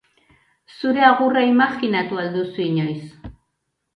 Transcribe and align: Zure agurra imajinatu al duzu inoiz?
Zure 0.77 1.03
agurra 1.09 1.43
imajinatu 1.49 2.19
al 2.23 2.31
duzu 2.37 2.65
inoiz? 2.65 3.05